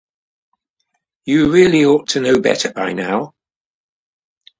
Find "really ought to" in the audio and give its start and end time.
1.53-2.21